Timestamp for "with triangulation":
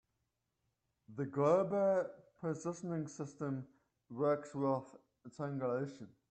4.55-6.07